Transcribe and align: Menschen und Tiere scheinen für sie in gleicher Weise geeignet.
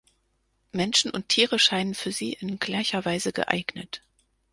Menschen 0.71 1.11
und 1.11 1.29
Tiere 1.29 1.59
scheinen 1.59 1.93
für 1.93 2.11
sie 2.11 2.33
in 2.33 2.57
gleicher 2.57 3.05
Weise 3.05 3.31
geeignet. 3.31 4.01